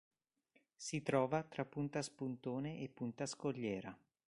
[0.75, 3.95] Si trova tra Punta Spuntone e Punta Scogliera.